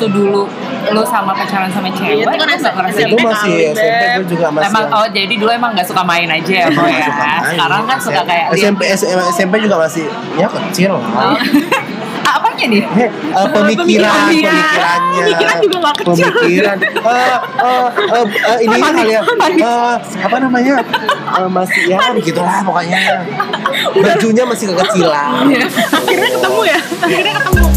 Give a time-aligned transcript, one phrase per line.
[0.00, 0.48] waktu dulu
[0.96, 3.20] lu sama pacaran sama cewek, Iya, itu kan SMP itu gitu?
[3.20, 4.16] masih kali, SMP Beb.
[4.16, 7.04] gue juga masih Emang oh jadi dulu emang nggak suka main aja ya, Boy, ya.
[7.04, 7.44] suka main.
[7.52, 10.08] Sekarang kan suka kayak SMP SMP, SMP juga masih
[10.40, 11.04] ya kecil lah.
[11.04, 11.36] Oh.
[12.30, 12.82] Apanya nih?
[12.86, 15.20] Eh, eh, pemikiran, Pemikirannya.
[15.20, 16.26] Pemikiran juga nggak kecil.
[16.32, 17.86] Pemikiran, eh, eh,
[18.16, 20.74] eh, eh, ini kali ya, eh, apa namanya,
[21.30, 22.98] Eh, masih ya begitulah pokoknya.
[23.94, 25.46] Bajunya masih kekecilan.
[25.94, 26.78] Akhirnya ketemu ya.
[27.04, 27.69] Akhirnya ketemu.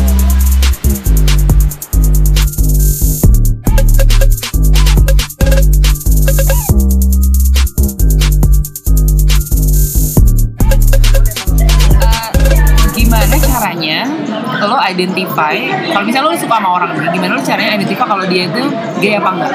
[14.93, 15.55] Identify
[15.89, 18.61] kalau misalnya lo suka sama orang nih gimana lo caranya identify kalau dia itu
[18.97, 19.53] gay apa enggak?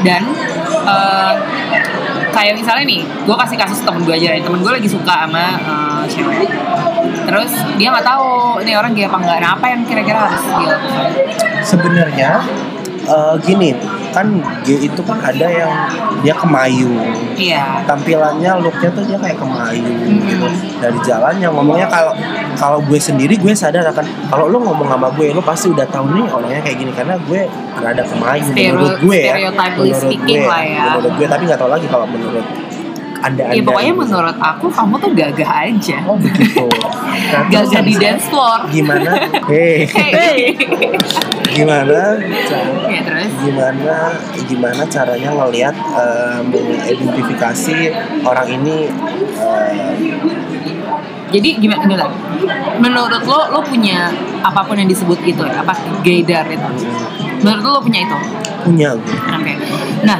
[0.00, 0.22] Dan
[0.86, 1.32] eh,
[2.30, 6.02] kayak misalnya nih gue kasih kasus temen gue aja temen gue lagi suka sama eh,
[6.06, 6.48] cewek.
[7.20, 8.26] Terus dia nggak tahu
[8.60, 9.38] ini orang gay apa enggak.
[9.38, 10.74] Nah apa yang kira-kira harus dia
[11.60, 12.30] Sebenarnya
[13.04, 13.74] eh, gini,
[14.10, 14.26] kan
[14.62, 15.72] gay itu kan ada yang
[16.20, 16.90] dia kemayu.
[17.34, 17.82] iya.
[17.84, 20.20] Tampilannya looknya tuh dia kayak kemayu Hmm.
[20.26, 20.46] gitu
[20.78, 22.12] dari jalannya ngomongnya kalau
[22.60, 26.12] kalau gue sendiri gue sadar akan kalau lo ngomong sama gue lo pasti udah tahu
[26.12, 27.40] nih orangnya kayak gini karena gue
[27.74, 29.34] rada kemayu Stereo- menurut gue ya.
[29.40, 30.84] Menurut gue lah ya.
[30.92, 32.44] menurut gue tapi nggak tahu lagi kalau menurut
[33.20, 35.96] anda ya anda pokoknya menurut aku kamu tuh gagah aja.
[36.04, 36.64] Oh begitu.
[37.10, 38.64] Nah, gagah di dance floor.
[38.70, 39.12] gimana?
[39.44, 40.56] Hei Hey.
[41.56, 42.16] gimana?
[42.86, 43.30] Ya terus?
[43.38, 44.14] Gimana?
[44.48, 47.76] Gimana caranya ngelihat eh, mengidentifikasi
[48.24, 48.88] orang ini
[49.36, 49.70] eh,
[51.30, 52.06] Jadi gimana gimana?
[52.82, 54.10] Menurut lo lo punya
[54.42, 56.68] apa pun yang disebut itu ya, apa gaydar itu?
[57.42, 58.18] Menurut lo lo punya itu?
[58.60, 59.54] punya gue Oke.
[60.04, 60.18] Nah,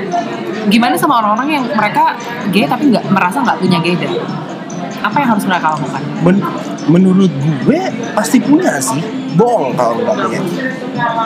[0.72, 2.16] gimana sama orang-orang yang mereka
[2.48, 4.12] gay tapi nggak merasa nggak punya gaydar?
[5.00, 6.02] Apa yang harus mereka lakukan?
[6.24, 6.44] Men-
[6.88, 7.30] menurut
[7.64, 7.80] gue
[8.16, 9.00] pasti punya sih
[9.38, 10.40] bohong kalau nggak punya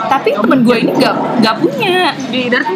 [0.05, 2.13] Tapi temen gue ini nggak nggak punya.
[2.29, 2.75] Gaydar tuh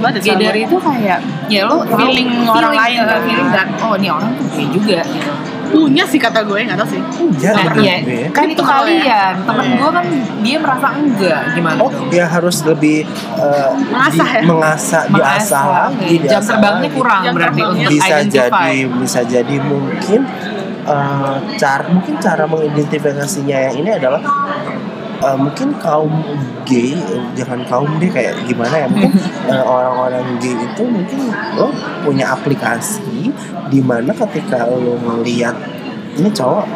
[0.00, 1.18] banget ya, Gaydar itu kayak
[1.50, 3.20] ya lo tahu Feeling orang lain kan.
[3.26, 5.32] feeling that oh ini orang tuh gay juga gitu.
[5.72, 7.00] Punya sih kata gue, nggak tau sih.
[7.00, 8.68] punya Nah, menurut iya, gue kan itu ya.
[8.68, 9.34] kalian.
[9.42, 10.06] Temen gue kan
[10.38, 12.04] dia merasa enggak gimana Oh tuh?
[12.10, 14.42] ya harus lebih eh, Mengasah ya?
[14.44, 16.28] mengasah, diasah lagi, oke.
[16.28, 17.82] Jam terbangnya kurang Jam berarti terbangnya.
[17.82, 18.64] untuk bisa identify.
[18.68, 20.20] jadi bisa jadi mungkin
[20.84, 24.20] eh, cara mungkin cara mengidentifikasinya yang ini adalah
[25.22, 26.12] eh, mungkin kaum
[26.66, 26.98] gay
[27.38, 29.12] jangan kaum deh kayak gimana ya mungkin
[29.52, 31.18] eh, orang-orang gay itu mungkin
[31.56, 31.70] lo
[32.02, 33.30] punya aplikasi
[33.70, 35.54] di mana ketika lo ngelihat
[36.18, 36.66] ini cowok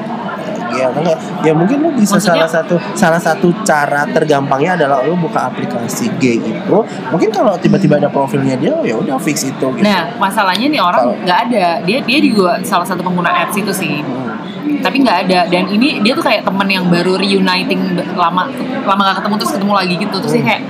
[0.67, 5.03] gay atau enggak ya mungkin lo bisa Maksudnya- salah satu salah satu cara tergampangnya adalah
[5.07, 6.77] lo buka aplikasi gay itu
[7.11, 9.83] mungkin kalau tiba-tiba ada profilnya dia ya udah fix itu gitu.
[9.83, 11.67] Nah, masalahnya nih orang nggak ada.
[11.87, 14.03] Dia dia juga salah satu pengguna apps itu sih.
[14.03, 14.26] Hmm.
[14.83, 15.41] Tapi nggak ada.
[15.51, 18.51] Dan ini dia tuh kayak temen yang baru reuniting lama
[18.87, 20.17] lama gak ketemu terus ketemu lagi gitu.
[20.23, 20.63] Terus dia kayak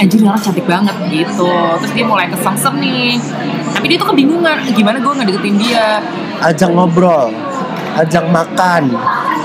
[0.00, 1.52] anjir orang cantik banget gitu.
[1.80, 3.16] Terus dia mulai kesengsem nih.
[3.74, 6.02] Tapi dia tuh kebingungan gimana gue ngedeketin dia
[6.42, 7.30] ajak ngobrol
[7.94, 8.90] ajak makan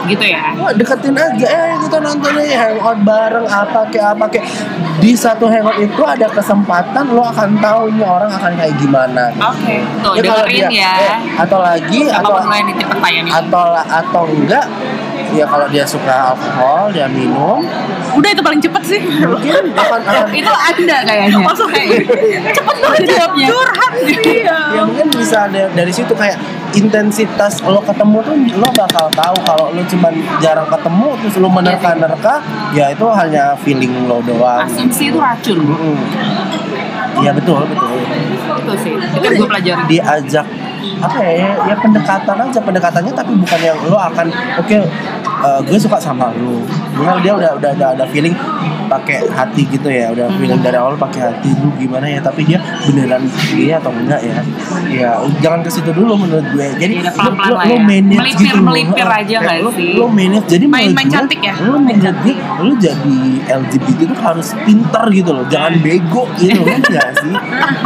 [0.06, 0.54] gitu ya.
[0.54, 4.48] Wah, deketin aja eh kita nonton aja hangout bareng apa kayak apa kayak
[4.98, 9.76] di satu hangout itu ada kesempatan lo akan tahu ini orang akan kayak gimana Oke,
[10.00, 10.94] tuh Ya, dengerin dia- ya.
[10.96, 13.32] eh, atau lagi atau Apa pun yang pertanyaan ini.
[13.32, 14.66] atau atau enggak
[15.30, 17.62] ya kalau dia suka alkohol dia minum
[18.10, 19.00] Udah itu paling cepet sih.
[19.22, 21.38] mungkin akan akan itu anda kayaknya.
[21.40, 21.86] Oh, sorry.
[22.50, 23.48] Cepet banget jawabnya.
[23.48, 24.60] Curhat sih ya.
[24.74, 26.36] ya mungkin bisa ada dari situ kayak
[26.78, 30.14] intensitas lo ketemu tuh lo bakal tahu kalau lo cuman
[30.44, 32.36] jarang ketemu terus lo menerka-nerka
[32.78, 35.60] ya itu hanya feeling lo doang Asumsi itu racun.
[35.60, 35.98] Mm-mm.
[37.20, 37.90] Iya betul betul.
[38.64, 38.94] Itu sih.
[38.96, 39.82] Itu yang gue pelajari.
[39.90, 40.46] Diajak
[41.00, 44.28] apa ya ya pendekatan aja pendekatannya tapi bukan yang lo akan
[44.60, 44.78] oke
[45.40, 46.64] eh, gue suka sama lo.
[46.92, 48.36] Misal dia udah udah udah ada feeling
[48.88, 50.38] pakai hati gitu ya udah Hmm.
[50.40, 54.42] feeling dari awal pakai hati lu gimana ya tapi dia beneran gay atau enggak ya
[54.90, 57.82] ya jangan ke situ dulu menurut gue jadi Iya, pelan-pelan lo, lah lo ya.
[57.84, 59.94] manage Melipir- gitu melipir aja Kayak lo, sih?
[59.94, 61.54] lo manage jadi Main-main gue, cantik ya?
[61.62, 67.08] lo menjadi lo jadi LGBT itu harus pinter gitu loh jangan bego gitu kan nggak
[67.16, 67.34] sih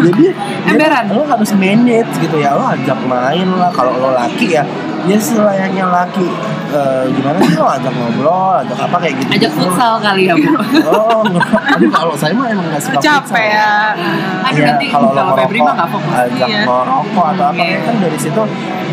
[0.02, 0.26] jadi
[0.66, 1.04] Emberan.
[1.04, 4.64] jadi lo harus manage gitu ya lo ajak main lah kalau lo laki ya
[5.04, 6.28] ya selayaknya laki
[6.70, 10.52] eh, gimana sih lo ajak ngobrol ajak apa kayak gitu Ajak futsal kali ya, Bu.
[10.86, 11.48] oh enggak.
[11.70, 13.44] tapi kalau saya mah emang nggak suka Capek futsal.
[13.44, 13.72] ya.
[14.50, 15.22] Iya, nanti kalau lo
[15.90, 16.14] fokus.
[16.16, 16.62] ajak Iya.
[16.64, 17.78] ngerokok atau apa Iya.
[17.84, 18.42] kan dari situ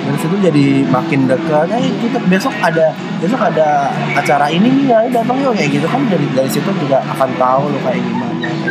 [0.00, 2.86] dari situ jadi makin dekat eh kita besok ada
[3.16, 3.68] besok ada
[4.12, 7.62] acara ini nih ya datang yuk kayak gitu kan dari dari situ juga akan tahu
[7.68, 8.28] lo kayak gimana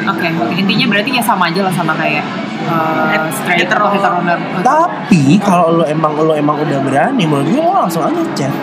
[0.09, 0.43] Oke, gitu.
[0.57, 2.25] intinya berarti ya sama aja lah sama kayak
[2.61, 3.85] uh, straight Hetero.
[3.85, 4.41] atau hetero norm.
[4.59, 8.53] tapi kalau lo emang lo emang udah berani menurut gue lo langsung aja chat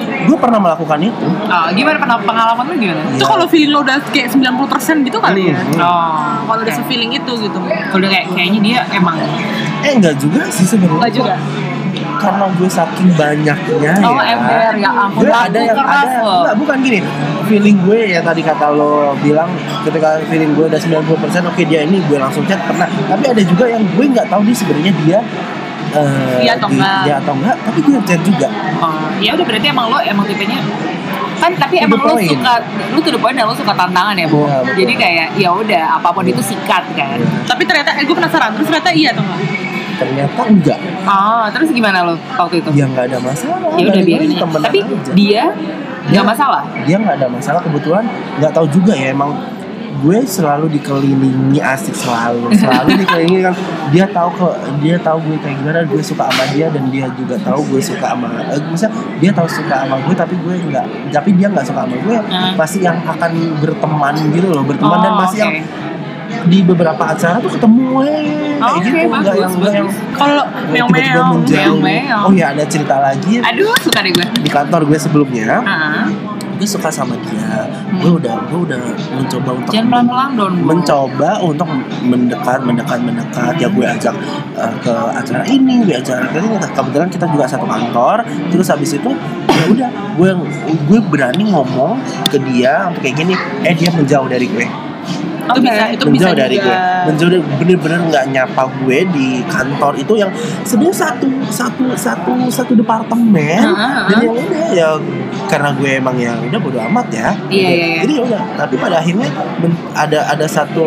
[0.00, 3.00] gue pernah melakukan itu Oh, gimana pernah- pengalaman lu gimana?
[3.10, 5.56] Itu kalau feeling lo udah kayak 90% gitu kali ya.
[5.56, 5.76] Hmm.
[5.76, 6.16] Oh,
[6.46, 7.58] Kalau udah se-feeling itu gitu.
[7.90, 9.16] udah kayak kayaknya dia emang
[9.80, 11.34] eh enggak juga sih sebenarnya Enggak juga.
[12.20, 14.30] Karena gue saking banyaknya Oh, ya.
[14.30, 16.20] ember, ya ampun, gue ada yang ada.
[16.20, 16.98] enggak bukan gini.
[17.42, 19.48] Feeling gue ya tadi kata lo bilang
[19.82, 21.08] ketika feeling gue udah 90%
[21.42, 22.84] oke dia ini gue langsung chat pernah.
[22.86, 25.18] Tapi ada juga yang gue nggak tahu dia sebenarnya dia
[25.90, 27.00] eh, Iya atau enggak.
[27.02, 28.48] iya atau enggak tapi gue chat juga.
[28.78, 30.60] Oh, ya udah berarti emang lo emang tipenya
[31.40, 32.60] kan tapi emang lo suka
[32.92, 34.44] lu tuh the point dan lo suka tantangan ya bu.
[34.44, 34.76] Iya, betul.
[34.76, 37.16] jadi kayak ya udah apa pun itu sikat kan.
[37.42, 39.40] Tapi ternyata eh gue penasaran, terus ternyata iya atau enggak?
[40.00, 44.30] Ternyata enggak oh terus gimana lo waktu itu ya nggak ada masalah ya udah biarin
[44.32, 44.46] aja.
[44.58, 45.12] tapi aja.
[45.12, 45.42] dia
[46.08, 48.04] nggak masalah dia nggak ada masalah kebetulan
[48.40, 49.36] nggak tahu juga ya emang
[50.00, 53.52] gue selalu dikelilingi asik selalu selalu dikelilingi kan
[53.92, 54.48] dia tahu ke
[54.80, 58.16] dia tahu gue kayak gimana gue suka sama dia dan dia juga tahu gue suka
[58.16, 61.84] sama eh, maksudnya dia tahu suka sama gue tapi gue nggak tapi dia nggak suka
[61.84, 62.54] sama gue Hmm.
[62.54, 63.30] pasti yang akan
[63.60, 65.44] berteman gitu loh berteman dan Oh, masih oke.
[65.44, 65.54] yang
[66.46, 68.22] di beberapa acara tuh ketemu eh,
[68.60, 68.96] kayak Oke, gitu.
[68.96, 71.64] nggak bagus, yang nggak yang Kalau tiba-tiba meong-meong, menjauh.
[71.80, 72.24] meong-meong.
[72.28, 73.32] oh ya ada cerita lagi.
[73.40, 74.26] Aduh suka deh gue.
[74.40, 76.04] Di kantor gue sebelumnya Ah,
[76.60, 77.64] gue suka sama dia.
[78.00, 78.82] Gue udah gue udah
[79.16, 81.68] mencoba untuk jangan pelan pelan dong mencoba untuk
[82.04, 83.54] mendekat mendekat mendekat.
[83.56, 84.14] Ya gue ajak
[84.56, 86.56] uh, ke acara ini gue acara ke ini.
[86.60, 88.24] Kebetulan kita juga satu kantor.
[88.52, 89.10] Terus habis itu
[89.48, 89.88] ya udah
[90.20, 90.30] gue
[90.88, 91.96] gue berani ngomong
[92.28, 93.34] ke dia kayak gini.
[93.64, 94.89] Eh dia menjauh dari gue
[95.40, 95.64] itu Oke.
[95.64, 96.68] bisa itu bisa menjauh dari juga.
[96.68, 96.76] gue
[97.08, 100.30] menjauh dari bener-bener nggak nyapa gue di kantor itu yang
[100.62, 104.22] sebenarnya satu satu satu satu departemen Ah, ah, dan ah.
[104.22, 104.88] yang udah ya
[105.48, 108.00] karena gue emang ya udah bodo amat ya Iya, iya, iya.
[108.04, 109.28] jadi ya udah tapi pada akhirnya
[109.96, 110.86] ada ada satu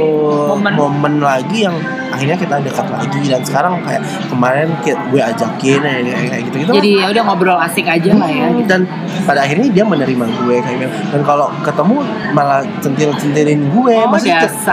[0.54, 0.74] Momen.
[0.78, 1.14] momen.
[1.20, 1.76] lagi yang
[2.14, 6.90] akhirnya kita dekat lagi dan sekarang kayak kemarin gue ajakin kayak kayak gitu gitu jadi
[6.94, 8.70] ya udah ngobrol asik aja lah ya gitu.
[8.70, 8.82] dan
[9.26, 10.94] pada akhirnya dia menerima gue kayak gitu.
[11.10, 11.98] dan kalau ketemu
[12.32, 14.30] malah centil centilin gue Oh, masih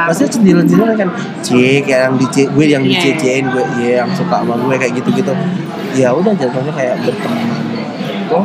[0.07, 1.09] masih centil centilin kan
[1.41, 3.01] cik kayak yang dice gue yang Iya.
[3.01, 5.33] dicecein gue ya yang suka sama gue kayak gitu gitu
[5.97, 7.47] ya udah jatuhnya kayak berteman
[8.31, 8.45] oh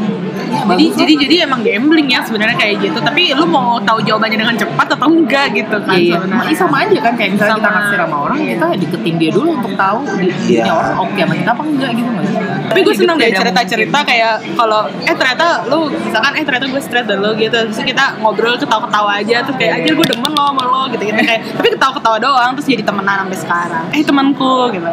[0.65, 2.97] Jadi jadi jadi emang gambling ya sebenarnya kayak gitu.
[2.97, 6.47] Tapi lu mau tahu jawabannya dengan cepat atau enggak gitu kan Iya, sebenarnya.
[6.47, 6.55] iya.
[6.55, 7.77] sama aja kan kayak misalnya kita Sama.
[7.77, 8.49] naksir sama orang, Iya.
[8.51, 10.63] kita deketin dia dulu untuk tahu di Iya.
[10.69, 12.29] orang oke sama kita apa enggak gitu mas.
[12.65, 17.05] Tapi gue seneng deh cerita-cerita kayak kalau eh ternyata lu misalkan eh ternyata gue straight
[17.05, 20.63] dan lu gitu terus kita ngobrol ketawa-ketawa aja terus kayak aja gue demen lo sama
[20.63, 24.91] lo gitu gitu kayak tapi ketawa-ketawa doang terus jadi temenan sampai sekarang eh temanku gitu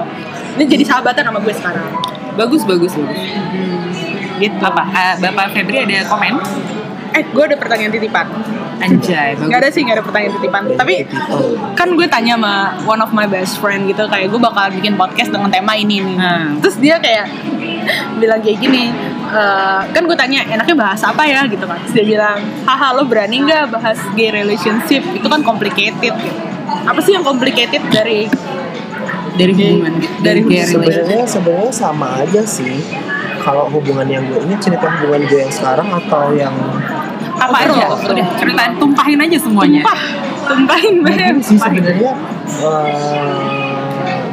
[0.52, 1.86] ini jadi sahabatan sama gue sekarang
[2.32, 3.20] Bagus bagus bagus.
[4.42, 4.82] Gitu Apa?
[4.88, 6.34] eh, Bapak Febri ada komen?
[7.12, 8.24] eh gue ada pertanyaan titipan
[8.78, 9.46] Anjay, bagus.
[9.46, 13.12] nggak ada sih nggak ada pertanyaan titipan tapi people kan gue tanya sama one of
[13.12, 16.56] my best friend gitu kayak gue bakal bikin podcast dengan tema ini nih Hmm.
[16.58, 17.28] terus dia kayak
[18.20, 18.88] bilang kayak gini
[19.28, 23.04] "Eh, kan gue tanya enaknya bahas apa ya gitu kan terus dia bilang haha lo
[23.04, 26.32] berani nggak bahas gay relationship itu kan complicated gitu
[26.82, 28.24] apa sih yang complicated dari
[29.32, 30.66] dari hubungan dari gay hubungan.
[30.66, 31.28] sebenarnya relationship.
[31.28, 32.74] sebenarnya sama aja sih
[33.42, 36.54] kalau hubungan yang gue ini cerita hubungan gue yang sekarang atau yang
[37.42, 38.14] apa Overall, aja?
[38.14, 38.72] Udah ceritain.
[38.78, 39.82] Tumpahin aja semuanya.
[39.82, 40.00] tumpah.
[40.42, 42.12] Tumpahin banget sih sebenarnya
[42.62, 43.61] eh,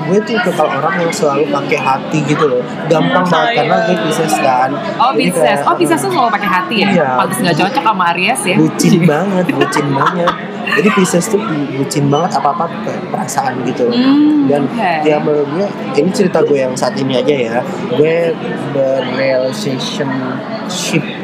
[0.10, 2.62] gue tuh tipikal orang yang selalu pakai hati gitu loh.
[2.86, 4.70] Gampang Hmm, banget karena gue Pisces kan.
[4.98, 6.90] Oh Jadi Pisces, kayak, oh Pisces tuh selalu pakai hati ya?
[6.90, 7.08] Iya.
[7.16, 8.56] Pantes nggak cocok sama Aries ya?
[8.56, 10.32] bucin banget bucin banget.
[10.70, 11.42] Jadi Pisces tuh
[11.74, 13.86] bucin banget apa apa kayak perasaan gitu.
[13.88, 14.92] Hmm, dan oke.
[15.02, 17.58] ya menurut gue ini cerita gue yang saat ini aja ya.
[17.90, 18.34] Gue
[18.72, 20.10] berrelationship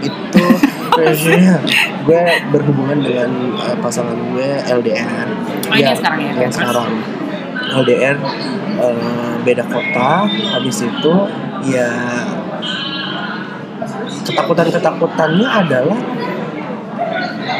[0.01, 0.45] itu
[2.07, 5.27] gue berhubungan dengan eh, pasangan gue LDR
[5.67, 6.31] Oh, ini yang sekarang ya?
[6.39, 6.87] yang sekarang
[7.73, 8.15] LDR
[8.81, 11.13] eh, beda kota habis itu
[11.65, 11.89] ya
[14.25, 15.99] ketakutan ketakutannya adalah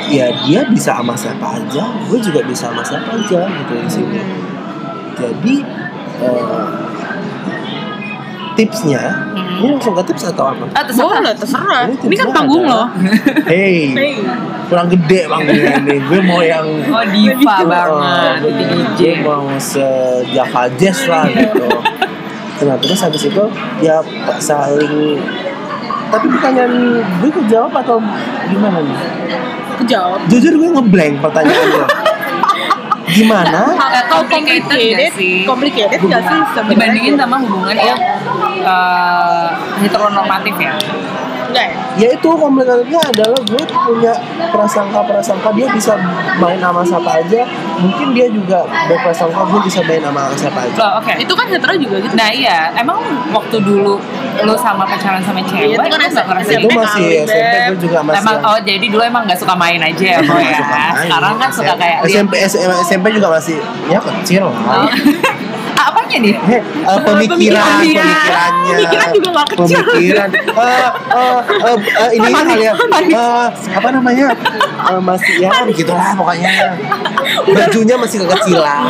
[0.06, 4.22] ya dia bisa sama siapa aja gue juga bisa sama siapa aja gitu di sini.
[5.16, 5.56] Jadi
[6.22, 6.85] eh,
[8.56, 9.62] tipsnya Hmm.
[9.62, 10.64] ini langsung ke tips atau apa?
[10.72, 11.16] Ah, terserah.
[11.16, 11.84] boleh terserah.
[11.86, 12.90] Ini kan tipsnya panggung lo adalah-
[13.52, 14.12] hey Hey.
[14.66, 15.96] kurang gede panggungnya ini.
[16.10, 19.00] Gue mau yang Oh diva Oh, banget, gue, jadi DJ.
[19.22, 21.68] gue mau sejava jazz lah gitu.
[22.62, 23.44] Nah terus habis itu
[23.80, 24.00] ya
[24.38, 25.20] saling
[26.06, 26.74] tapi pertanyaan
[27.20, 27.98] gue kejawab atau
[28.46, 28.98] gimana nih?
[29.78, 30.20] Kejawab.
[30.28, 31.86] Jujur gue ngeblank pertanyaannya
[33.08, 33.62] gimana?
[33.72, 35.34] Kalau complicated complicated nggak sih?
[35.46, 38.00] complicated nggak sih Dibandingin sama hubungan yang
[38.66, 39.48] eh,
[39.80, 40.74] heteronormatif ya?
[41.46, 44.12] enggak ya ya itu komplikasinya adalah gue punya
[44.52, 45.94] prasangka-prasangka dia bisa
[46.36, 50.92] main sama siapa aja mungkin dia juga berprasangka gue bisa main sama siapa aja Oh,
[51.00, 51.14] Oke.
[51.16, 53.00] itu kan hetero juga gitu Nah iya, emang
[53.32, 53.96] waktu dulu
[54.42, 56.76] lu sama pacaran sama cewek Iya, itu kan nggak ngerasa itu gitu?
[56.76, 60.20] masih SMP gue juga masih Emang oh jadi dulu emang nggak suka main aja ya
[60.20, 60.58] boy ya.
[60.58, 60.96] suka main.
[61.00, 62.34] Sekarang kan suka kayak SMP,
[62.82, 63.58] SMP juga masih
[63.88, 64.90] ya kecil Oh.
[66.22, 66.32] lah.
[66.32, 66.36] Apanya nih?
[66.56, 67.72] Eh, pemikiran, Pemikiran.
[67.82, 68.74] pemikirannya.
[68.76, 69.80] Pemikiran juga nggak kecil.
[69.84, 70.30] Pemikiran.
[70.36, 72.78] Eh, eh, eh, eh, ini hal yang
[73.12, 74.26] eh, apa namanya?
[74.86, 76.52] Eh, masih ya begitulah pokoknya.
[77.46, 78.84] Bajunya masih kekecilan.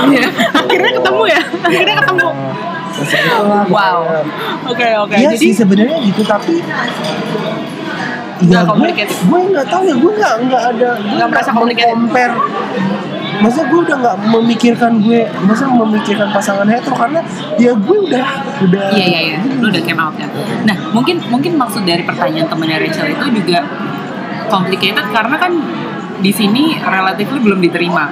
[0.56, 2.30] akhirnya ketemu ya akhirnya ketemu.
[3.68, 4.24] Wow.
[4.72, 6.64] oke oke Iya jadi sih sebenarnya gitu tapi
[8.36, 11.98] Nggak ya gue, gue nggak tahu ya gue nggak nggak ada gue Nggak merasa complicated.
[13.42, 17.20] Masa gue udah nggak memikirkan gue masa memikirkan pasangan hetero karena
[17.60, 18.26] ya gue udah
[18.64, 20.30] udah Iya iya iya, lu udah came out kan.
[20.64, 23.60] Nah mungkin mungkin maksud dari pertanyaan temennya Rachel itu juga
[24.48, 25.52] complicated karena kan
[26.20, 28.08] di sini relatif lu belum diterima.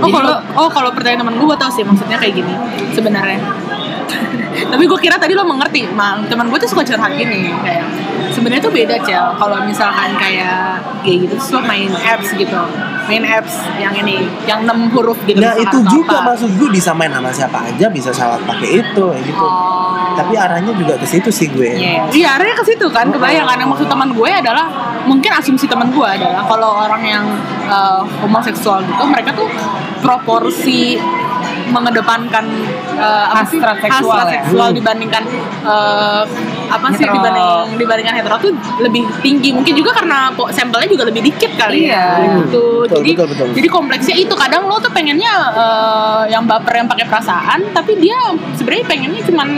[0.00, 2.54] Oh kalau oh kalau pertanyaan temen gue gue tau sih maksudnya kayak gini
[2.92, 3.40] sebenarnya.
[4.54, 7.86] Tapi gue kira tadi lo mengerti, mang teman gue tuh suka curhat gini kayak
[8.30, 12.58] sebenarnya tuh beda cel kalau misalkan kayak kayak gitu lo main apps gitu
[13.06, 16.34] main apps yang ini yang 6 huruf gitu nah itu juga apa.
[16.34, 20.14] maksud gue bisa main sama siapa aja bisa salah pakai itu kayak gitu Oh.
[20.18, 22.06] tapi arahnya juga ke situ sih gue Iya.
[22.10, 23.58] Iya, arahnya ke situ kan, kebayang kan.
[23.58, 24.66] Yang maksud teman gue adalah
[25.04, 27.24] mungkin asumsi teman gue adalah kalau orang yang
[27.66, 29.46] eh, homoseksual gitu, mereka tuh
[30.00, 30.98] proporsi
[31.66, 32.44] mengedepankan
[32.94, 34.32] eh, apa sih Hasrat seksual hasrat ya?
[34.40, 34.76] seksual Hmm.
[34.76, 35.22] dibandingkan
[35.62, 36.22] eh,
[36.66, 37.14] apa sih Hetero.
[37.14, 41.86] dibanding dibandingkan hetero tuh lebih tinggi mungkin juga karena po- sampelnya juga lebih dikit kali
[41.86, 41.94] Iya.
[41.94, 42.06] ya
[42.42, 43.46] gitu Betul, jadi betul, betul.
[43.54, 48.16] jadi kompleksnya itu kadang lo tuh pengennya eh, yang baper yang pakai perasaan tapi dia
[48.54, 49.48] sebenarnya pengennya cuman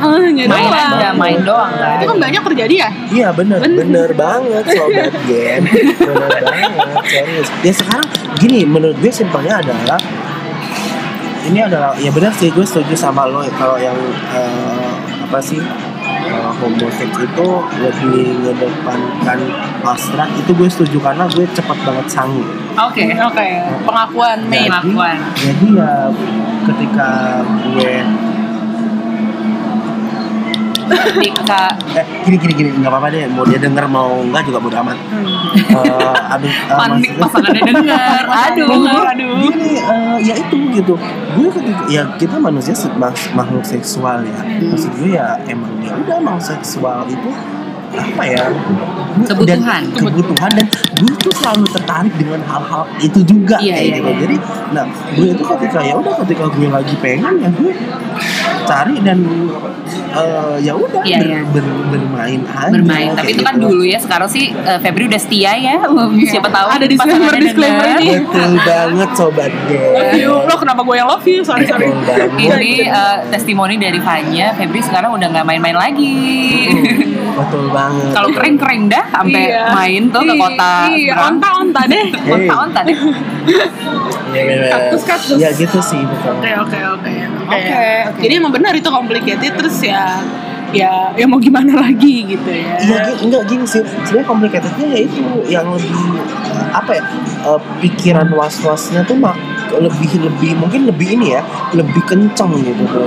[0.00, 0.90] eh, main doang.
[0.96, 1.98] aja, main doang kan.
[1.98, 2.90] Itu kan banyak terjadi ya?
[3.10, 3.84] Iya bener, Bener.
[3.84, 5.60] bener banget sobat gen,
[6.00, 7.48] bener banget serius.
[7.60, 10.00] Ya sekarang gini, menurut gue simpelnya adalah
[11.50, 13.98] ini adalah ya benar sih gue setuju sama lo kalau yang
[14.30, 14.90] eh,
[15.26, 17.46] apa sih eh, homoseks itu
[17.82, 19.38] lebih mengedepankan
[19.82, 22.46] abstrak itu gue setuju karena gue cepat banget sanggup.
[22.78, 23.02] Oke.
[23.18, 23.48] Oke,
[23.82, 24.70] pengakuan main.
[24.70, 25.18] Pengakuan.
[25.34, 25.92] Jadi ya
[26.70, 27.10] ketika
[27.74, 27.94] gue
[30.90, 31.60] Ketika
[31.94, 32.70] eh gini gini gini.
[32.76, 33.24] Nggak apa-apa deh.
[33.26, 34.96] Mau dia denger mau enggak juga bodo amat.
[34.96, 38.68] Eh, abis, eh, panik maksudnya- pasangannya denger, aduh.
[38.68, 39.32] Denger, aduh.
[39.40, 40.94] gini eh, ya itu gitu.
[41.32, 44.38] Gue ketika ya kita manusia mak- makhluk seksual ya.
[44.60, 47.30] Maksud gue ya emang ya udah emang seksual itu
[47.92, 49.82] apa ya gue- Kebutuhan.
[49.82, 50.66] dan, kebutuhan dan
[50.96, 54.18] gue tuh selalu tertarik dengan hal-hal itu juga Iya, kayak iya, gitu iya.
[54.20, 54.36] jadi
[54.70, 57.72] nah gue itu ketika ya udah ketika gue lagi pengen ya gue
[58.62, 59.18] cari dan
[60.12, 61.40] eh, ya udah Iya, ber- iya.
[61.44, 63.66] ber- bermain aja bermain tapi itu kan gitu.
[63.66, 65.74] dulu ya sekarang sih eh, Febri udah setia ya
[66.30, 68.00] siapa tahu Ada disclaimer- pasangannya disclaimer denger.
[68.00, 68.10] ini.
[68.22, 70.32] betul banget sobat Love gue you.
[70.40, 71.40] Lo kenapa gue yang love you?
[71.42, 71.90] Sorry, sorry.
[72.36, 76.70] Ini eh, testimoni dari Fanya Febri sekarang udah nggak main-main lagi
[77.32, 77.79] betul banget
[78.10, 79.64] kalau keren-keren dah sampai Iya.
[79.70, 81.28] main tuh ke kota Iya, seberang.
[81.30, 82.04] onta-onta deh.
[82.10, 82.30] Hey.
[82.30, 82.96] onta-onta deh
[84.30, 84.70] Iya, iya, iya.
[84.70, 85.36] Kaktus, kaktus.
[85.36, 86.02] Ya gitu sih.
[86.04, 87.12] Oke, oke, oke.
[87.48, 87.84] Oke.
[88.20, 90.22] Jadi emang benar itu complicated terus ya
[90.70, 92.78] ya ya mau gimana lagi gitu ya.
[92.78, 93.82] Iya, enggak gini sih.
[94.04, 95.98] Sebenarnya complicatednya ya itu yang lebih
[96.70, 97.02] apa ya?
[97.42, 99.34] eh, pikiran was-wasnya tuh mak
[99.78, 101.42] lebih lebih mungkin lebih ini ya
[101.76, 103.06] lebih kenceng gitu gue.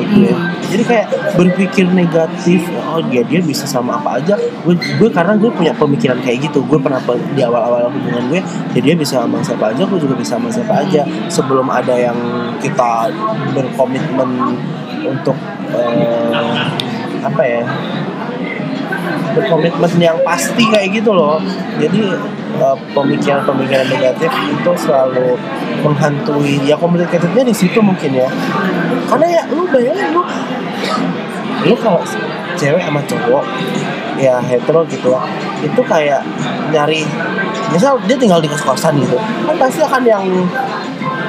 [0.71, 4.39] Jadi kayak berpikir negatif oh dia dia bisa sama apa aja.
[4.63, 6.63] Gue gue karena gue punya pemikiran kayak gitu.
[6.63, 8.41] Gue pernah pe- di awal-awal hubungan gue
[8.77, 11.03] ya dia bisa sama siapa aja gue juga bisa sama siapa aja.
[11.27, 12.17] Sebelum ada yang
[12.63, 13.11] kita
[13.51, 14.55] berkomitmen
[15.03, 15.35] untuk
[15.75, 16.55] eh,
[17.23, 17.63] apa ya
[19.33, 21.41] berkomitmen yang pasti kayak gitu loh.
[21.81, 22.01] Jadi
[22.55, 25.37] eh, pemikiran-pemikiran negatif itu selalu
[25.81, 26.61] menghantui.
[26.63, 28.29] Ya complicatednya di situ mungkin ya.
[29.07, 30.23] Karena ya lu bayangin lu
[31.63, 32.03] lu kalau
[32.55, 33.45] cewek sama cowok
[34.19, 35.21] ya hetero gitu ya
[35.63, 36.19] itu kayak
[36.69, 37.07] nyari
[37.71, 40.25] misal dia tinggal di kos-kosan gitu kan pasti akan yang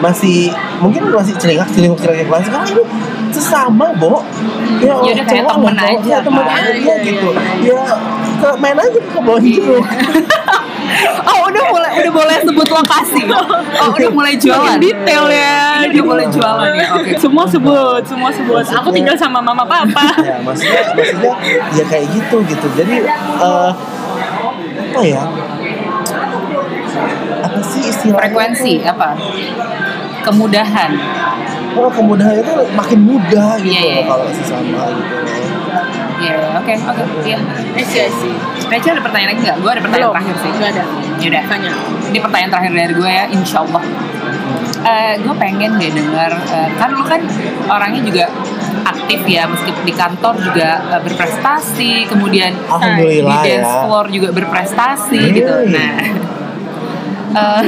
[0.02, 0.50] masih
[0.82, 2.84] mungkin masih celingak celinguk celinguk masih karena ini
[3.30, 4.20] sesama bo.
[4.82, 6.54] Ya, Ya kayak cowok temen cowok, aja ya temen kan.
[6.58, 7.28] aja Iya, gitu.
[7.62, 7.82] Iya, ya
[8.42, 9.76] ke main aja ke kebun gitu
[11.06, 13.22] oh udah mulai udah boleh sebut lokasi.
[13.74, 14.78] Oh udah mulai jualan.
[14.78, 15.82] Makin detail ya.
[15.82, 16.86] Ini udah mulai jualan ya.
[16.94, 17.10] Oke.
[17.16, 18.62] Semua sebut, semua sebut.
[18.62, 20.06] Aku Maksudnya- tinggal sama mama papa.
[20.22, 21.32] ya maksudnya maksudnya
[21.74, 22.66] ya kayak gitu gitu.
[22.74, 23.70] Jadi eh
[24.94, 25.22] apa ya?
[27.42, 28.20] Apa sih istilahnya?
[28.24, 29.08] Frekuensi apa?
[30.22, 30.90] Kemudahan.
[31.74, 33.94] Oh kemudahan itu makin mudah gitu Iya, iya.
[33.98, 35.43] loh kalau sesama gitu.
[36.24, 37.38] Iya, oke, oke, iya.
[37.76, 38.32] Eh sih, sih.
[38.72, 39.56] Rachel ada pertanyaan lagi nggak?
[39.60, 40.16] Gue ada pertanyaan Belum.
[40.16, 40.50] terakhir sih.
[40.56, 40.84] Nggak ada.
[41.20, 41.72] Yaudah, Tanya.
[42.10, 43.84] ini pertanyaan terakhir dari gue ya, insya Allah.
[45.16, 47.16] gue pengen deh denger, eh, kan lu kan
[47.72, 48.28] orangnya juga
[48.84, 53.64] aktif ya meskipun di kantor juga uh, berprestasi kemudian Alhamdulillah di ya.
[53.64, 55.36] dance floor juga berprestasi Yeay.
[55.40, 55.96] gitu nah
[57.40, 57.62] eh,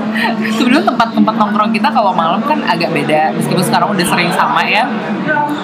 [0.56, 4.84] sebenarnya tempat-tempat nongkrong kita kalau malam kan agak beda meskipun sekarang udah sering sama ya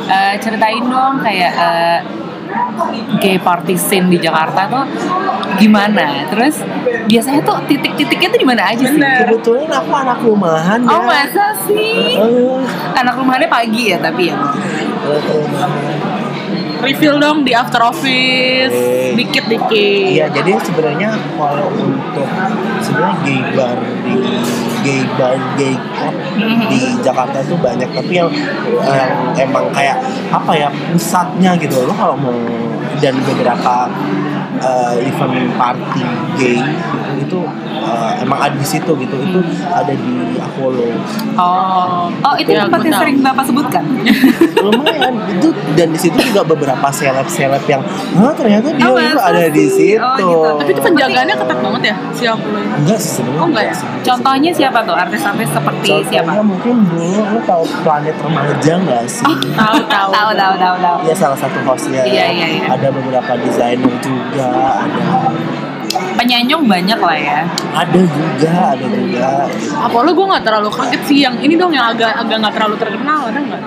[0.07, 1.99] Eh, ceritain dong kayak eh,
[3.18, 4.84] gay party scene di Jakarta tuh
[5.56, 6.60] gimana terus
[7.06, 9.25] biasanya tuh titik-titiknya tuh di mana aja sih Bener.
[9.30, 11.06] Kebetulan aku anak rumahan oh ya.
[11.06, 12.60] masa sih Eh,
[12.94, 16.25] anak rumahnya pagi ya tapi ya anak rumahan.
[16.87, 18.71] Refill dong di after office,
[19.19, 20.23] dikit-dikit.
[20.23, 22.28] Iya, jadi sebenarnya kalau untuk
[22.78, 23.76] sebenarnya gay bar
[24.07, 24.14] di
[24.87, 26.14] gay bar gay club
[26.71, 28.31] di Jakarta itu banyak, tapi yang
[28.87, 29.99] yang emang kayak
[30.31, 31.83] apa ya pusatnya gitu.
[31.90, 32.38] Loh kalau mau
[33.02, 33.90] dan beberapa
[34.62, 36.02] eh, event party
[36.38, 36.61] gay
[37.19, 37.38] itu
[37.83, 39.16] eh, emang ada di situ gitu.
[39.19, 40.87] Itu ada di Apollo.
[41.35, 42.09] Oh.
[42.23, 43.85] Oh itu Ya, tempat yang sering bapak sebutkan?
[44.62, 45.14] Lumayan.
[45.37, 47.83] Itu dan di situ juga beberapa seleb seleb yang
[48.16, 50.49] Hah, ternyata dia Oh, itu ada di situ Oh, gitu.
[50.56, 52.73] Tapi itu penjagaannya ketat banget ya, si Apollo ini.
[52.80, 53.75] enggak sih sebenarnya Oh, enggak ya?
[53.75, 53.87] sih.
[54.02, 59.35] contohnya siapa tuh artis-artis seperti Contohnya siapa mungkin dulu lu tahu planet remaja nggak sih?
[59.52, 60.09] Tahu tahu.
[60.11, 62.02] tahu tahu tahu tahu Iya salah satu hostnya.
[62.02, 62.64] Iya, iya, iya.
[62.68, 64.49] Ada beberapa desainer juga,
[64.80, 65.00] ada
[66.26, 67.40] penyanyong banyak lah ya
[67.71, 69.28] ada juga, ada juga.
[69.78, 71.18] Apollo gue nggak terlalu kaget sih.
[71.23, 73.62] Yang ini dong yang agak agak nggak terlalu terkenal ada nggak?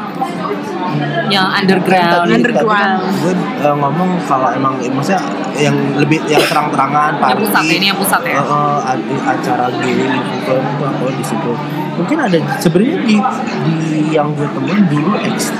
[1.29, 2.99] yang underground Tadi- underground.
[2.99, 5.21] tadi kan gue eh, ngomong kalau emang eh, maksudnya
[5.55, 7.39] yang lebih yang terang-terangan yang party.
[7.39, 11.51] pusat ya, ini yang pusat ya eh, ad- acara gini gitu itu aku di situ.
[11.95, 13.15] Mungkin ada sebenarnya di
[13.61, 13.75] di
[14.09, 15.59] yang gue temuin dulu X2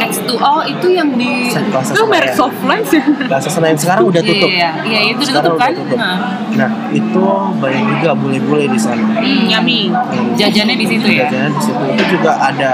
[0.00, 2.34] X2O itu yang di Itu merek.
[2.34, 3.02] Softlands ya.
[3.30, 4.48] Plaza Senayan sekarang udah tutup.
[4.50, 5.72] Iya, iya, itu udah Sekarang tutup kan?
[5.74, 5.98] tutup.
[5.98, 6.16] Nah.
[6.54, 7.24] Nah, itu
[7.62, 9.18] banyak juga bule-bule di sana.
[9.18, 9.90] Hmm, Yummy.
[10.34, 11.26] Jajannya di situ ya.
[11.30, 11.82] Jajanan di situ.
[11.94, 12.72] Itu juga ada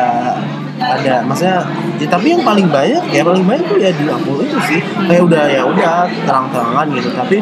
[0.81, 1.61] ada maksudnya
[2.01, 5.23] ya, tapi yang paling banyak ya paling banyak tuh ya di Apollo itu sih kayak
[5.29, 7.37] udah ya udah terang-terangan gitu tapi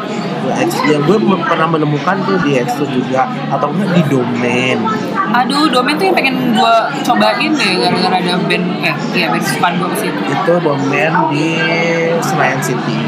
[0.51, 0.55] ya,
[0.91, 4.79] yang gue pernah menemukan tuh di X juga atau enggak di domain
[5.29, 9.73] Aduh, domain tuh yang pengen gue cobain deh gara-gara ada band eh iya band kesukaan
[9.77, 10.21] gue ke situ.
[10.25, 11.47] itu domain di
[12.21, 12.99] Senayan City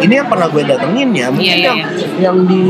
[0.00, 1.78] ini yang pernah gue datengin ya mungkin Iya, iya, yang
[2.20, 2.64] yang di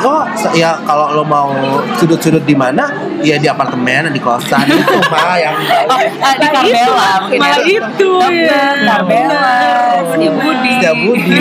[0.00, 1.54] oh ya kalau lo mau
[1.94, 2.90] sudut-sudut di mana
[3.22, 7.76] ya di apartemen di kosan itu mah yang Oh, ah, di Karbela mungkin Malah ya.
[7.78, 8.62] itu ya.
[8.82, 9.46] Karbela,
[10.10, 10.72] Setia Budi.
[10.74, 11.30] Setia Budi.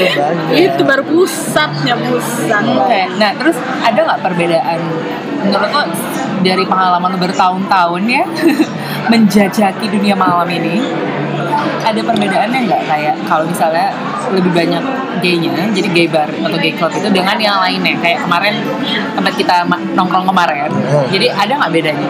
[0.00, 2.62] itu banyak Itu baru pusatnya pusat.
[2.66, 4.78] Oke, nah terus ada nggak perbedaan
[5.44, 5.82] menurut lo
[6.40, 8.24] dari pengalaman bertahun-tahun ya
[9.12, 10.80] menjajaki dunia malam ini
[11.80, 12.82] ada perbedaannya nggak?
[12.86, 13.92] Kayak kalau misalnya
[14.30, 14.82] lebih banyak
[15.20, 17.96] gaynya jadi gay bar atau gay club itu dengan yang lainnya.
[17.98, 18.54] Kayak kemarin
[19.16, 19.54] tempat kita
[19.96, 20.70] nongkrong kemarin.
[20.70, 21.06] Hmm.
[21.10, 22.08] jadi ada nggak bedanya?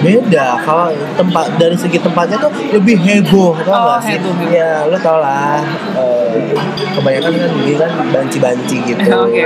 [0.00, 0.56] Beda.
[0.64, 4.16] Kalau tempat dari segi tempatnya tuh lebih heboh tau Oh, gak sih?
[4.16, 5.60] heboh, ya lo tau lah
[5.92, 6.56] eh,
[6.96, 9.12] kebanyakan kan dia kan banci-banci gitu.
[9.28, 9.44] Oke.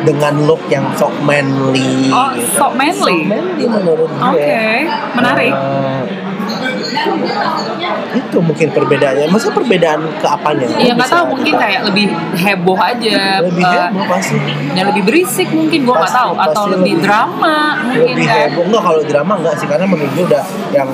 [0.00, 2.46] Dengan look yang sok manly Oh, gitu.
[2.56, 3.18] sok manly?
[3.18, 4.28] Sok manly menurut gue.
[4.30, 4.60] Oke
[5.14, 5.52] menarik.
[5.52, 6.02] Eh,
[8.14, 9.26] itu mungkin perbedaannya.
[9.28, 11.24] Maksudnya perbedaan ke apanya Iya nggak tahu.
[11.32, 13.18] Mungkin kita- kayak lebih heboh aja.
[13.44, 14.36] Lebih eh, heboh pasti.
[14.72, 15.78] yang lebih berisik mungkin.
[15.84, 16.32] Gue nggak tahu.
[16.36, 18.36] Atau lebih lebih- drama mungkin lebih kan.
[18.48, 18.62] heboh.
[18.64, 19.66] Enggak kalau drama enggak sih.
[19.66, 20.88] Karena menurut gue udah yang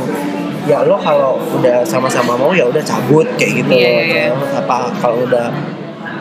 [0.64, 3.70] ya lo kalau udah sama-sama mau ya udah cabut kayak gitu.
[3.70, 4.26] Iya, iya, iya.
[4.56, 5.52] apa kalau udah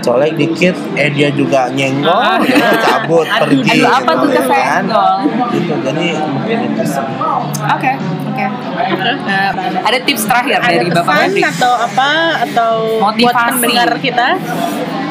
[0.03, 2.37] colek dikit eh dia juga nyenggol Ah.
[2.37, 4.83] ya cabut Aduh, pergi aduh, apa tuh gitu kan.
[4.83, 5.15] kesenggol?
[5.49, 6.83] gitu jadi mungkin itu
[7.65, 8.45] Oke, oke.
[9.23, 9.49] Nah,
[9.81, 11.41] ada tips terakhir ada dari Bapak Febri.
[11.45, 12.09] atau apa
[12.43, 13.51] atau buat Motivasi.
[13.55, 14.27] pendengar kita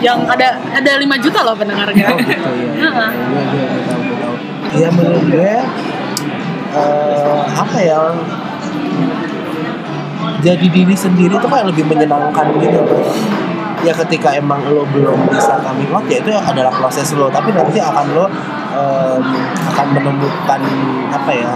[0.01, 2.11] yang ada ada 5 juta loh pendengar kita.
[2.11, 2.39] oh gitu ya
[2.75, 3.15] gue tahu.
[4.75, 5.55] ya menurut gue
[6.73, 8.01] eh, apa ya
[10.41, 12.83] jadi diri sendiri tuh kayak lebih menyenangkan gitu.
[13.83, 17.27] Ya ketika emang lo belum bisa coming out ya itu adalah proses lo.
[17.29, 18.27] Tapi nanti akan lo
[18.79, 19.25] em,
[19.75, 20.61] akan menemukan
[21.11, 21.53] apa ya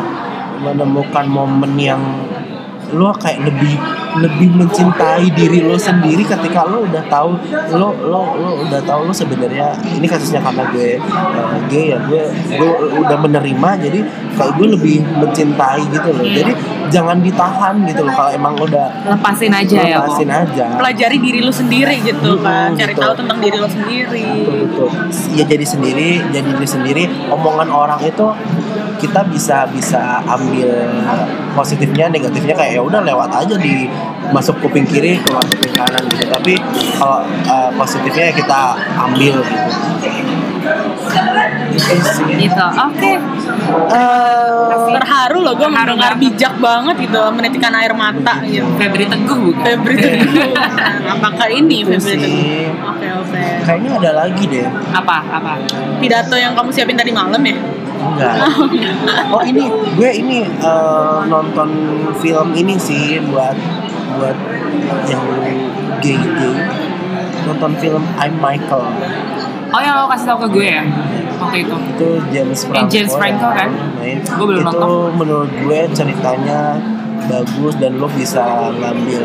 [0.57, 2.03] menemukan momen yang
[2.95, 3.75] lo kayak lebih
[4.23, 7.35] lebih mencintai diri lo sendiri ketika lo udah tahu
[7.75, 12.23] lo lo lo udah tahu lo sebenarnya ini kasusnya karena gue eh, gay ya gue
[12.31, 12.71] gue
[13.03, 14.01] udah menerima jadi
[14.39, 16.25] kayak gue lebih mencintai gitu loh.
[16.25, 16.53] Jadi
[16.89, 20.11] jangan ditahan gitu loh kalau emang udah Lepasin aja ya, Bo.
[20.11, 23.03] lepasin aja Pelajari diri lu sendiri gitu kan, Hmm, cari gitu.
[23.03, 24.27] tahu tentang diri lu sendiri.
[24.43, 24.89] betul betul
[25.33, 28.27] ya jadi sendiri jadi diri sendiri omongan orang itu
[28.97, 30.73] kita bisa bisa ambil
[31.53, 33.85] positifnya negatifnya kayak ya udah lewat aja di
[34.33, 36.55] masuk kuping kiri keluar kuping kanan gitu tapi
[36.97, 38.61] kalau uh, positifnya ya kita
[38.99, 39.71] ambil gitu
[41.79, 42.27] Gitu sih.
[42.41, 43.13] gitu oke
[43.67, 46.23] Eh, Terharu loh gue Terharu mendengar banget.
[46.25, 48.65] bijak banget gitu menitikan air mata gitu.
[48.77, 50.51] Febri Teguh bukan Febri Teguh.
[50.55, 52.71] Nah, Apakah ini Febri Teguh?
[52.87, 53.43] Oke oke.
[53.63, 54.67] kayaknya ada lagi deh.
[54.91, 55.53] apa apa
[55.99, 57.57] Pidato yang kamu siapin tadi malam ya?
[57.97, 58.35] Enggak.
[59.29, 61.69] Oh ini gue ini eh, nonton
[62.17, 63.57] film ini sih buat
[64.17, 64.37] buat
[65.05, 65.23] yang
[65.99, 66.55] gay gay
[67.45, 68.85] nonton film I'm Michael
[69.67, 70.83] oh yang lo kasih tau ke gue ya
[71.39, 73.71] waktu itu itu James Franco Yang James Franco kan?
[74.01, 74.19] main.
[74.25, 75.11] Gue belum itu nonton.
[75.19, 76.61] menurut gue ceritanya
[77.27, 79.25] bagus dan lo bisa ngambil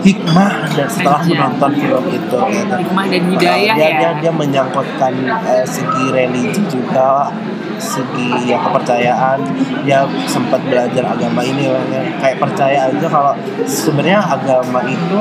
[0.00, 1.30] hikmah dan setelah Aja.
[1.34, 2.38] menonton film itu gitu.
[2.80, 7.28] hikmah dan hidayah dia, ya dia, dia menyangkutkan eh, segi religi juga
[7.76, 9.38] segi ya kepercayaan
[9.84, 11.76] dia sempat belajar agama ini ya.
[12.24, 13.34] kayak percaya aja kalau
[13.68, 15.20] sebenarnya agama itu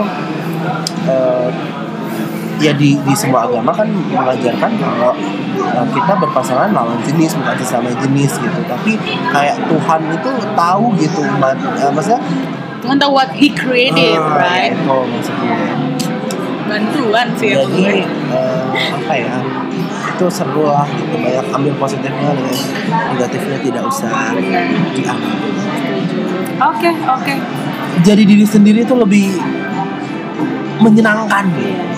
[1.09, 1.49] eh,
[2.63, 5.11] ya di, di semua agama kan mengajarkan kalau
[5.57, 8.59] eh, kita berpasangan lawan jenis bukan sesama jenis gitu.
[8.67, 8.99] Tapi
[9.31, 12.21] kayak Tuhan itu tahu gitu eh, maksudnya?
[12.85, 14.69] Tuhan tahu what he created, ah, right?
[14.69, 15.57] ya itu maksudnya.
[16.65, 18.01] Bantuan sih ya jadi
[18.33, 19.37] eh, apa ya
[20.15, 22.55] itu seru lah gitu banyak ambil positifnya dengan
[23.11, 24.11] negatifnya tidak usah
[24.95, 25.33] diambil.
[26.55, 27.35] Oke oke.
[28.05, 29.35] Jadi diri sendiri itu lebih
[30.79, 31.47] menyenangkan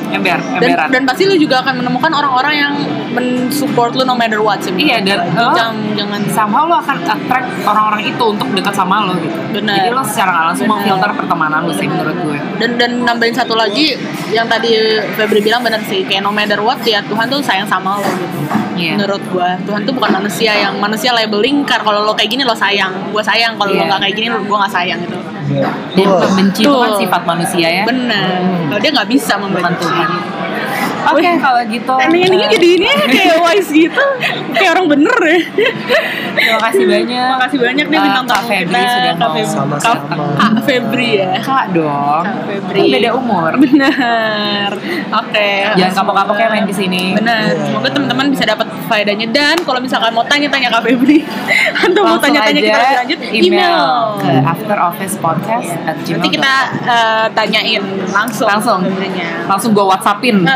[0.09, 2.73] ember dan, emberan dan pasti lu juga akan menemukan orang-orang yang
[3.11, 7.47] mensupport lu no matter what sih Iya, dan lo- jangan jangan somehow lo akan attract
[7.63, 9.75] orang-orang itu untuk dekat sama lo gitu Benar.
[9.75, 10.77] jadi lo secara nggak langsung Benar.
[10.79, 13.97] memfilter pertemanan lo sih menurut gue dan dan nambahin satu lagi
[14.29, 14.69] yang tadi
[15.13, 18.37] Febri bilang benar sih kayak no matter what ya Tuhan tuh sayang sama lo gitu
[18.77, 18.93] Iya.
[18.93, 22.93] menurut gua Tuhan tuh bukan manusia yang manusia labeling kalau lo kayak gini lo sayang
[23.09, 23.89] gua sayang kalau lo Iya.
[23.89, 25.17] nggak kayak gini lo- gua nggak sayang gitu
[25.47, 26.07] dan
[26.43, 26.99] itu kan Tuh.
[26.99, 27.85] sifat manusia ya.
[27.87, 29.83] Bener kalau dia nggak bisa membenci.
[29.83, 30.09] Tuhan.
[31.07, 31.93] Oke kalau gitu.
[31.95, 34.03] Ending-endingnya eh, jadi ini ya, kayak wise gitu.
[34.51, 35.39] Kayak orang bener ya
[36.37, 39.33] terima kasih banyak makasih banyak nih Eh, bintang Kak tamu Febri kita sudah Kak mau
[39.33, 40.25] Febri Sama-sama.
[40.37, 44.71] Kak Febri ya kak dong Kak Febri Kan beda umur bener
[45.09, 47.63] oke jangan kapok-kapok ya main di sini Benar, Iya.
[47.63, 51.23] semoga teman-teman bisa dapat faedahnya dan kalau misalkan mau tanya-tanya Kak Febri
[51.85, 53.77] atau mau tanya-tanya kita lebih lanjut, email
[54.17, 58.79] ke after office podcast at Nanti kita eh, tanyain langsung Langsung.
[58.79, 59.43] Febrinya.
[59.45, 60.41] langsung gue whatsappin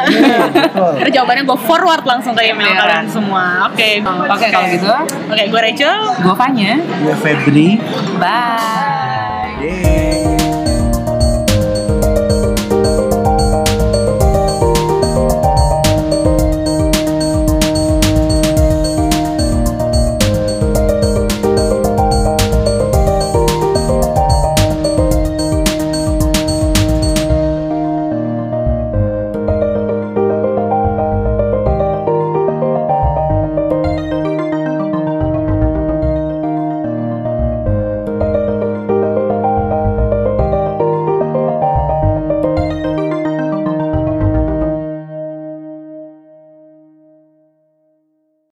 [0.51, 0.93] Betul.
[0.97, 3.03] Ntar jawabannya gue forward langsung ke email Beneran.
[3.03, 3.43] kalian semua.
[3.67, 3.99] Oke.
[4.03, 4.87] Oke, kalau gitu.
[5.27, 5.99] Oke, gue Rachel.
[6.19, 6.73] gue Fanya.
[6.99, 7.79] Gue Febri.
[8.19, 8.90] Bye